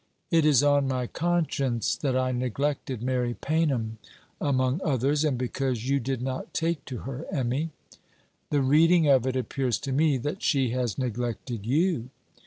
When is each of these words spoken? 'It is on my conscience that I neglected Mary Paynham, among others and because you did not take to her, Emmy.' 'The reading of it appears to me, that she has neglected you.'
'It 0.31 0.43
is 0.47 0.63
on 0.63 0.87
my 0.87 1.05
conscience 1.05 1.95
that 1.95 2.17
I 2.17 2.31
neglected 2.31 3.03
Mary 3.03 3.35
Paynham, 3.35 3.99
among 4.41 4.81
others 4.83 5.23
and 5.23 5.37
because 5.37 5.87
you 5.89 5.99
did 5.99 6.23
not 6.23 6.55
take 6.55 6.83
to 6.85 7.01
her, 7.01 7.27
Emmy.' 7.31 7.69
'The 8.49 8.63
reading 8.63 9.07
of 9.07 9.27
it 9.27 9.35
appears 9.35 9.77
to 9.77 9.91
me, 9.91 10.17
that 10.17 10.41
she 10.41 10.71
has 10.71 10.97
neglected 10.97 11.67
you.' 11.67 12.09